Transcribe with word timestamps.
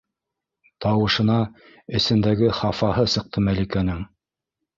-Тауышына 0.85 1.35
эсендәге 1.99 2.49
хафаһы 2.61 3.05
сыҡты 3.19 3.45
Мәликәнең. 3.51 4.03